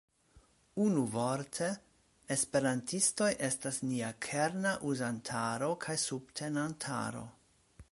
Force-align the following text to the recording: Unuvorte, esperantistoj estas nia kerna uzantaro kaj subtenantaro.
Unuvorte, 0.85 1.67
esperantistoj 2.37 3.29
estas 3.49 3.79
nia 3.91 4.11
kerna 4.29 4.73
uzantaro 4.93 5.71
kaj 5.87 6.01
subtenantaro. 6.09 7.25